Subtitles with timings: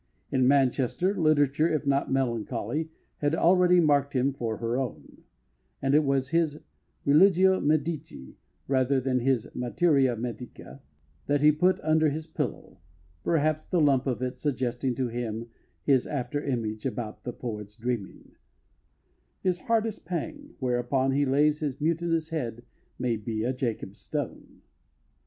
[0.31, 5.21] In Manchester, Literature, if not Melancholy, had already marked him for her own;
[5.79, 6.59] and it was his
[7.05, 8.35] Religio Medici
[8.67, 10.81] rather than his Materia Medica
[11.27, 12.79] that he put under his pillow,
[13.23, 15.49] perhaps the lump of it suggesting to him
[15.83, 18.31] his after image about the poet's dreaming:
[19.43, 22.63] The hardest pang whereon He lays his mutinous head
[22.97, 24.63] may be a Jacob's stone.